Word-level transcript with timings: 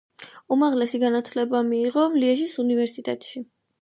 უმაღლესი 0.55 1.01
განათლება 1.03 1.61
მიიღო 1.67 2.07
ლიეჟის 2.17 2.57
უნივერსიტეტში. 2.67 3.45